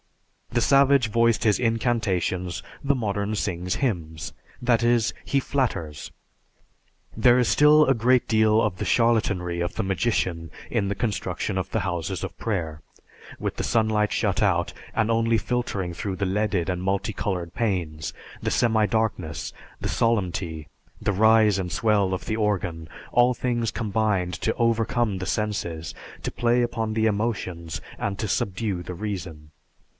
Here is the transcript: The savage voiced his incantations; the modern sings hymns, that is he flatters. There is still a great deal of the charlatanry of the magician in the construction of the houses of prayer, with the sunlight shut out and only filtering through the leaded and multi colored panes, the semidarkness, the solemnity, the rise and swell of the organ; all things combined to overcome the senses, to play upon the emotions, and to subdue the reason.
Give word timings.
The 0.49 0.61
savage 0.61 1.09
voiced 1.09 1.43
his 1.45 1.59
incantations; 1.59 2.61
the 2.83 2.95
modern 2.95 3.35
sings 3.35 3.75
hymns, 3.75 4.33
that 4.61 4.83
is 4.83 5.13
he 5.23 5.39
flatters. 5.39 6.11
There 7.15 7.37
is 7.37 7.47
still 7.47 7.85
a 7.85 7.93
great 7.93 8.27
deal 8.27 8.61
of 8.61 8.75
the 8.77 8.83
charlatanry 8.83 9.61
of 9.61 9.75
the 9.75 9.83
magician 9.83 10.49
in 10.71 10.89
the 10.89 10.95
construction 10.95 11.57
of 11.57 11.69
the 11.69 11.81
houses 11.81 12.23
of 12.23 12.37
prayer, 12.37 12.81
with 13.39 13.55
the 13.55 13.63
sunlight 13.63 14.11
shut 14.11 14.41
out 14.41 14.73
and 14.95 15.09
only 15.11 15.37
filtering 15.37 15.93
through 15.93 16.15
the 16.17 16.25
leaded 16.25 16.67
and 16.67 16.81
multi 16.81 17.13
colored 17.13 17.53
panes, 17.53 18.11
the 18.41 18.51
semidarkness, 18.51 19.53
the 19.79 19.87
solemnity, 19.87 20.67
the 20.99 21.13
rise 21.13 21.59
and 21.59 21.71
swell 21.71 22.13
of 22.13 22.25
the 22.25 22.35
organ; 22.35 22.89
all 23.13 23.33
things 23.35 23.69
combined 23.71 24.33
to 24.33 24.53
overcome 24.55 25.19
the 25.19 25.27
senses, 25.27 25.93
to 26.23 26.31
play 26.31 26.61
upon 26.63 26.93
the 26.93 27.05
emotions, 27.05 27.79
and 27.99 28.17
to 28.17 28.27
subdue 28.27 28.81
the 28.81 28.95
reason. 28.95 29.51